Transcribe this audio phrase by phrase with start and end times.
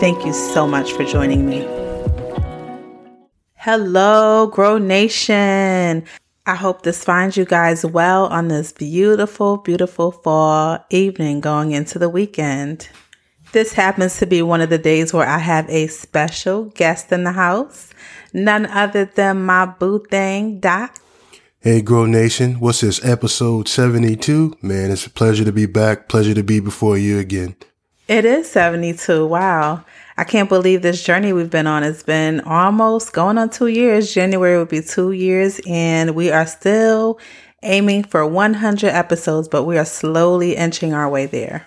[0.00, 1.66] Thank you so much for joining me.
[3.56, 6.04] Hello, Grow Nation.
[6.46, 11.98] I hope this finds you guys well on this beautiful, beautiful fall evening going into
[11.98, 12.88] the weekend.
[13.50, 17.24] This happens to be one of the days where I have a special guest in
[17.24, 17.90] the house,
[18.32, 20.96] none other than my boo thing, Doc.
[21.58, 22.60] Hey, Grow Nation.
[22.60, 24.58] What's this, episode 72?
[24.62, 26.08] Man, it's a pleasure to be back.
[26.08, 27.56] Pleasure to be before you again.
[28.08, 29.26] It is 72.
[29.26, 29.84] Wow.
[30.16, 31.84] I can't believe this journey we've been on.
[31.84, 34.14] It's been almost going on two years.
[34.14, 37.20] January will be two years, and we are still
[37.62, 41.66] aiming for 100 episodes, but we are slowly inching our way there.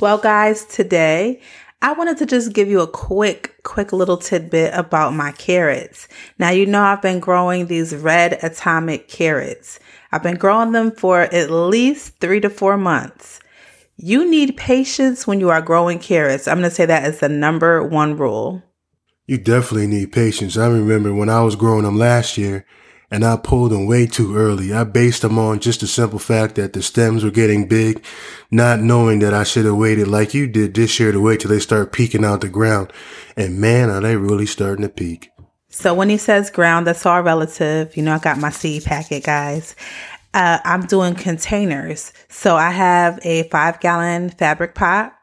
[0.00, 1.42] Well, guys, today
[1.82, 6.08] I wanted to just give you a quick, quick little tidbit about my carrots.
[6.38, 9.78] Now, you know, I've been growing these red atomic carrots.
[10.10, 13.40] I've been growing them for at least three to four months.
[13.98, 16.46] You need patience when you are growing carrots.
[16.46, 18.62] I'm going to say that is the number one rule.
[19.26, 20.58] You definitely need patience.
[20.58, 22.66] I remember when I was growing them last year
[23.10, 24.72] and I pulled them way too early.
[24.74, 28.04] I based them on just the simple fact that the stems were getting big,
[28.50, 31.50] not knowing that I should have waited like you did this year to wait till
[31.50, 32.92] they start peeking out the ground.
[33.34, 35.30] And man, are they really starting to peak.
[35.68, 37.96] So when he says ground, that's all relative.
[37.96, 39.74] You know, I got my seed packet, guys
[40.36, 42.12] uh, I'm doing containers.
[42.28, 45.14] So I have a five gallon fabric pot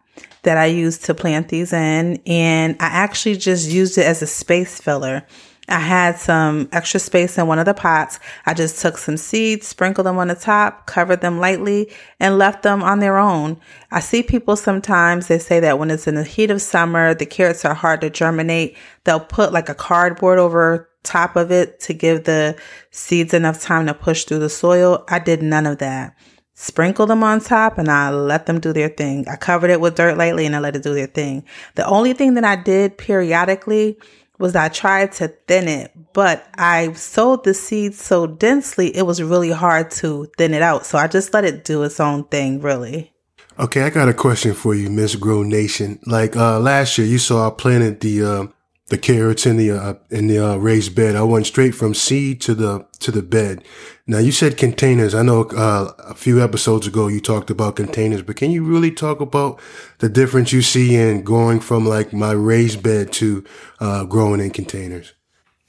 [0.42, 4.28] that I use to plant these in, and I actually just used it as a
[4.28, 5.25] space filler.
[5.70, 8.20] I had some extra space in one of the pots.
[8.45, 12.64] I just took some seeds, sprinkled them on the top, covered them lightly, and left
[12.64, 13.61] them on their own.
[13.92, 17.27] I see people sometimes, they say that when it's in the heat of summer, the
[17.27, 18.76] carrots are hard to germinate.
[19.04, 22.58] They'll put like a cardboard over top of it to give the
[22.91, 25.03] seeds enough time to push through the soil.
[25.09, 26.15] I did none of that.
[26.55, 29.27] Sprinkle them on top and I let them do their thing.
[29.27, 31.43] I covered it with dirt lightly and I let it do their thing.
[31.75, 33.97] The only thing that I did periodically
[34.39, 39.21] was I tried to thin it, but I sowed the seeds so densely it was
[39.21, 40.86] really hard to thin it out.
[40.86, 43.13] So I just let it do its own thing, really.
[43.59, 45.99] Okay, I got a question for you, Miss Grow Nation.
[46.05, 48.47] Like uh last year, you saw I planted the uh,
[48.93, 51.15] the carrots in the uh, in the uh, raised bed.
[51.15, 53.64] I went straight from seed to the to the bed.
[54.05, 55.15] Now you said containers.
[55.15, 58.92] I know uh, a few episodes ago you talked about containers, but can you really
[58.92, 59.59] talk about
[59.98, 63.43] the difference you see in going from like my raised bed to
[63.80, 65.14] uh, growing in containers?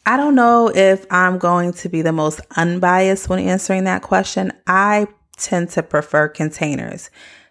[0.05, 4.53] I don't know if I'm going to be the most unbiased when answering that question.
[4.67, 5.07] I
[5.39, 7.09] tend to prefer containers.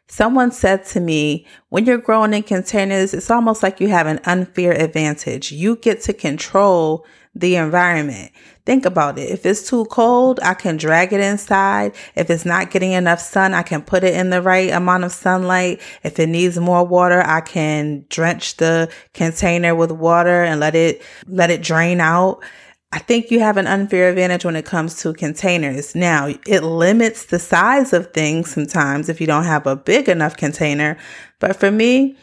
[0.07, 4.19] Someone said to me, when you're growing in containers, it's almost like you have an
[4.25, 5.51] unfair advantage.
[5.51, 7.05] You get to control
[7.35, 8.31] the environment.
[8.65, 9.29] Think about it.
[9.31, 11.95] If it's too cold, I can drag it inside.
[12.15, 15.11] If it's not getting enough sun, I can put it in the right amount of
[15.11, 15.81] sunlight.
[16.03, 21.01] If it needs more water, I can drench the container with water and let it,
[21.27, 22.43] let it drain out.
[22.93, 25.95] I think you have an unfair advantage when it comes to containers.
[25.95, 30.37] Now, it limits the size of things sometimes if you don't have a big enough
[30.37, 30.95] container.
[31.39, 32.15] But for me,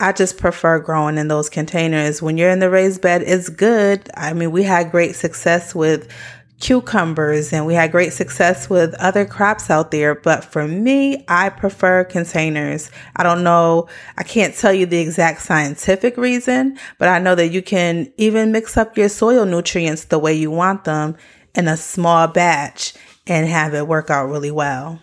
[0.00, 2.20] I just prefer growing in those containers.
[2.20, 4.10] When you're in the raised bed, it's good.
[4.14, 6.12] I mean, we had great success with
[6.60, 10.14] cucumbers and we had great success with other crops out there.
[10.14, 12.90] But for me, I prefer containers.
[13.16, 13.88] I don't know.
[14.16, 18.52] I can't tell you the exact scientific reason, but I know that you can even
[18.52, 21.16] mix up your soil nutrients the way you want them
[21.54, 22.94] in a small batch
[23.26, 25.00] and have it work out really well.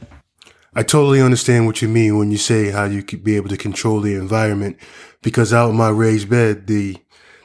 [0.74, 3.58] I totally understand what you mean when you say how you could be able to
[3.58, 4.78] control the environment
[5.22, 6.98] because out in my raised bed, the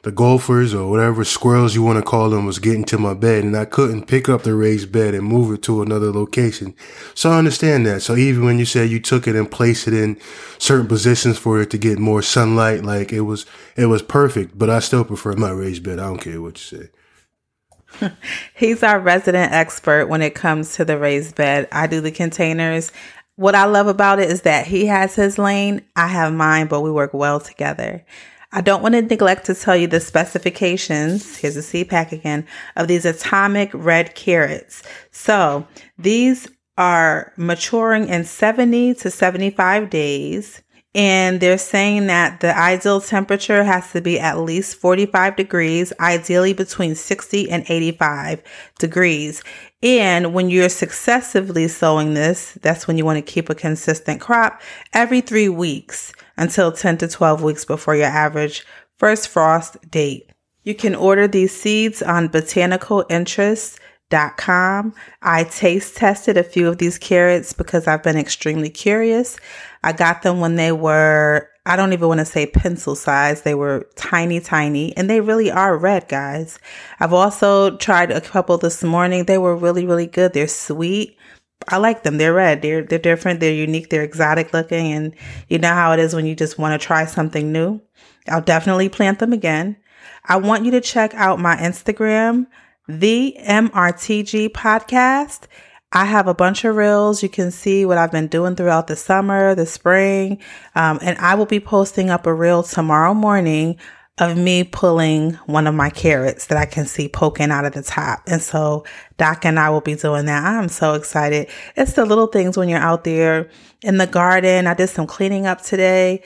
[0.02, 3.44] the gophers or whatever squirrels you want to call them was getting to my bed
[3.44, 6.74] and I couldn't pick up the raised bed and move it to another location.
[7.14, 8.00] So I understand that.
[8.00, 10.18] So even when you said you took it and placed it in
[10.58, 13.44] certain positions for it to get more sunlight, like it was,
[13.76, 15.98] it was perfect, but I still prefer my raised bed.
[15.98, 18.10] I don't care what you say.
[18.54, 21.68] He's our resident expert when it comes to the raised bed.
[21.72, 22.92] I do the containers.
[23.36, 26.82] What I love about it is that he has his lane, I have mine, but
[26.82, 28.04] we work well together.
[28.52, 31.36] I don't want to neglect to tell you the specifications.
[31.36, 34.82] Here's a seed pack again of these atomic red carrots.
[35.10, 35.66] So
[35.98, 40.62] these are maturing in 70 to 75 days
[40.94, 46.52] And they're saying that the ideal temperature has to be at least 45 degrees, ideally
[46.52, 48.42] between 60 and 85
[48.80, 49.44] degrees.
[49.84, 54.60] And when you're successively sowing this, that's when you want to keep a consistent crop
[54.92, 58.66] every three weeks until 10 to 12 weeks before your average
[58.98, 60.28] first frost date.
[60.64, 64.94] You can order these seeds on botanicalinterest.com.
[65.22, 69.38] I taste tested a few of these carrots because I've been extremely curious.
[69.84, 73.42] I got them when they were, I don't even want to say pencil size.
[73.42, 76.58] They were tiny, tiny, and they really are red, guys.
[77.00, 79.24] I've also tried a couple this morning.
[79.24, 80.32] They were really, really good.
[80.32, 81.18] They're sweet.
[81.68, 82.18] I like them.
[82.18, 82.62] They're red.
[82.62, 83.40] They're they're different.
[83.40, 83.90] They're unique.
[83.90, 85.14] They're exotic looking, and
[85.48, 87.80] you know how it is when you just want to try something new.
[88.28, 89.76] I'll definitely plant them again.
[90.24, 92.46] I want you to check out my Instagram,
[92.88, 95.46] the MRTG podcast.
[95.92, 97.22] I have a bunch of reels.
[97.22, 100.38] You can see what I've been doing throughout the summer, the spring,
[100.74, 103.76] um, and I will be posting up a reel tomorrow morning
[104.20, 107.82] of me pulling one of my carrots that I can see poking out of the
[107.82, 108.22] top.
[108.26, 108.84] And so
[109.16, 110.44] Doc and I will be doing that.
[110.44, 111.48] I'm so excited.
[111.76, 113.48] It's the little things when you're out there
[113.82, 114.66] in the garden.
[114.66, 116.22] I did some cleaning up today.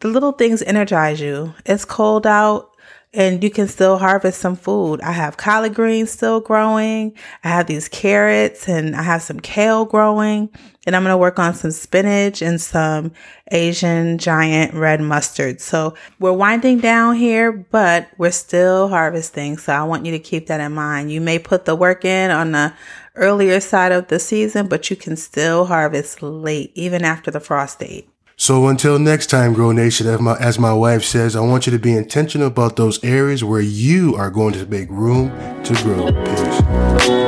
[0.00, 1.54] The little things energize you.
[1.64, 2.70] It's cold out
[3.14, 5.00] and you can still harvest some food.
[5.00, 7.14] I have collard greens still growing.
[7.42, 10.50] I have these carrots and I have some kale growing.
[10.86, 13.12] And I'm going to work on some spinach and some
[13.50, 15.60] Asian giant red mustard.
[15.60, 19.58] So we're winding down here, but we're still harvesting.
[19.58, 21.10] So I want you to keep that in mind.
[21.10, 22.74] You may put the work in on the
[23.16, 27.80] earlier side of the season, but you can still harvest late, even after the frost
[27.80, 28.08] date.
[28.40, 31.72] So until next time, Grow Nation, as my, as my wife says, I want you
[31.72, 35.30] to be intentional about those areas where you are going to make room
[35.64, 36.12] to grow.
[36.12, 37.27] Peace.